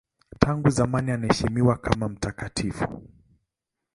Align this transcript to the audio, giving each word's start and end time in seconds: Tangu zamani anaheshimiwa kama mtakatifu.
Tangu 0.39 0.69
zamani 0.69 1.11
anaheshimiwa 1.11 1.77
kama 1.77 2.09
mtakatifu. 2.09 3.03